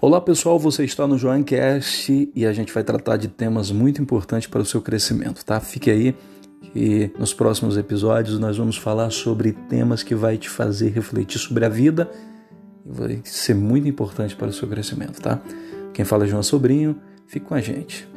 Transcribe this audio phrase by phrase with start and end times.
[0.00, 4.46] Olá pessoal, você está no Joancast e a gente vai tratar de temas muito importantes
[4.46, 5.58] para o seu crescimento, tá?
[5.58, 6.14] Fique aí
[6.72, 11.64] que nos próximos episódios nós vamos falar sobre temas que vai te fazer refletir sobre
[11.64, 12.08] a vida
[12.86, 15.42] e vai ser muito importante para o seu crescimento, tá?
[15.92, 16.96] Quem fala é João Sobrinho,
[17.26, 18.07] fique com a gente.